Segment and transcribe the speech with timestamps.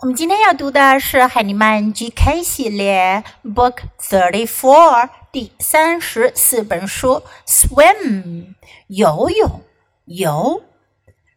[0.00, 8.54] 我们今天要读的是海尼曼 GK 系列 Book Thirty Four 第三十四本书 Swim
[8.88, 9.62] 游泳
[10.04, 10.62] 游。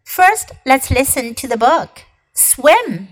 [0.06, 2.04] First, let's listen to the book.
[2.36, 3.08] Swim.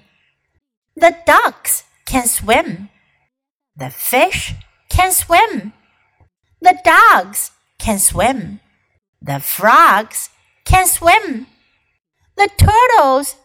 [0.95, 2.89] The ducks can swim.
[3.77, 4.55] The fish
[4.89, 5.73] can swim.
[6.59, 8.59] The dogs can swim.
[9.21, 10.29] The frogs
[10.65, 11.45] can swim.
[12.35, 13.35] The turtles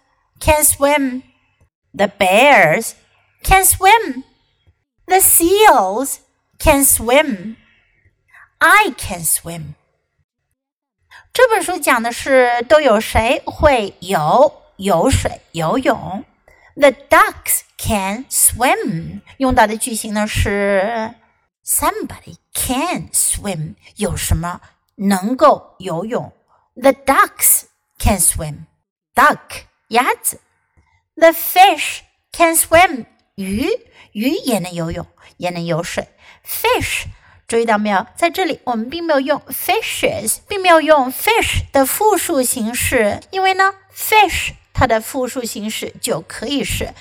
[0.41, 1.23] can swim.
[1.96, 2.95] The bears
[3.43, 4.25] can swim.
[5.07, 6.18] The seals
[6.59, 7.57] can swim.
[8.59, 9.75] I can swim.
[11.32, 16.25] 这本书讲的是都有谁会游游水游泳。
[16.75, 21.14] The ducks can swim 用到的句型呢是
[21.64, 24.61] somebody can swim 有什么
[24.95, 26.32] 能够游泳？
[26.75, 27.64] The ducks
[27.99, 28.67] can swim.
[29.14, 30.41] Duck 鸭子。
[31.17, 32.00] the fish
[32.33, 33.69] can swim，鱼
[34.12, 36.08] 鱼也能游泳，也能游水。
[36.44, 37.05] Fish，
[37.47, 38.06] 注意到没有？
[38.16, 46.92] 在这里我们并没有用 fishes，并没有用 fish 的复数形式，因为呢，fish 它的复数形式就可以是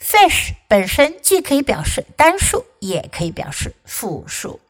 [0.00, 4.60] fish 本身，既可以表示单数，也可以表示复数。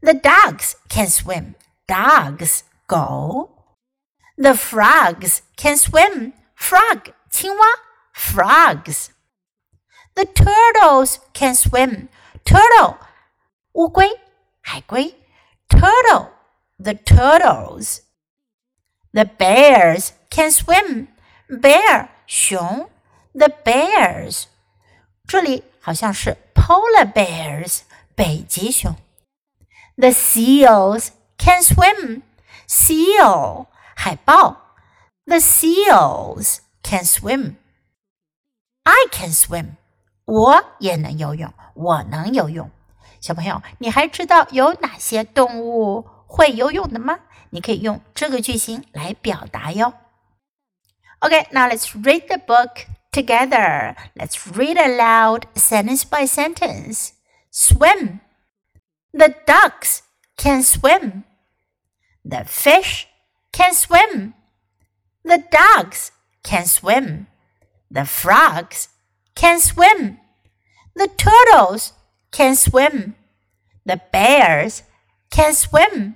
[0.00, 1.54] The dogs can swim.
[1.86, 3.50] Dogs 狗。
[4.36, 6.34] The frogs can swim.
[6.56, 7.66] Frog 青蛙。
[8.12, 9.10] frogs.
[10.14, 12.08] The turtles can swim.
[12.44, 12.96] Turtle
[13.72, 14.20] 乌龟、
[14.60, 15.14] 海龟。
[15.68, 16.30] Turtle
[16.78, 18.00] the turtles.
[19.12, 21.08] The bears can swim.
[21.48, 22.88] Bear 熊。
[23.32, 24.44] The bears
[25.26, 27.82] 这里好像是 polar bears
[28.14, 28.96] 北极熊。
[29.96, 32.22] The seals can swim.
[32.66, 34.74] Seal 海豹。
[35.26, 37.56] The seals can swim.
[39.22, 39.76] I can swim，
[40.24, 42.68] 我也能游泳，我能游泳。
[43.20, 47.20] 小朋友，你还知道有哪些动物会游泳的吗？
[47.50, 49.94] 你可以用这个句型来表达哟。
[51.20, 53.94] Okay, now let's read the book together.
[54.14, 57.10] Let's read aloud sentence by sentence.
[57.52, 58.20] Swim.
[59.12, 60.00] The ducks
[60.36, 61.22] can swim.
[62.24, 63.06] The fish
[63.52, 64.34] can swim.
[65.22, 66.08] The dogs
[66.42, 67.26] can swim.
[67.90, 68.88] The frogs
[69.34, 70.18] can swim.
[70.94, 71.90] The turtles
[72.30, 73.14] can swim.
[73.84, 74.80] The bears
[75.30, 76.14] can swim.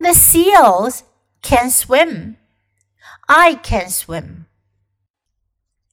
[0.00, 1.02] The seals
[1.42, 2.36] can swim.
[3.26, 4.46] I can swim.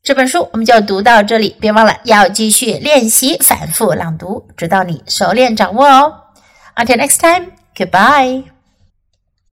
[0.02, 6.22] 这本书我们就读到这里，别忘了要继续练习反复朗读，直到你熟练掌握哦。
[6.76, 8.46] Until next time, goodbye.